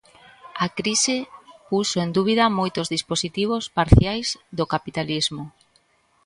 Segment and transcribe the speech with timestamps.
[0.65, 1.17] A crise
[1.69, 4.27] puxo en dúbida moitos dispositivos parciais
[4.57, 5.43] do capitalismo.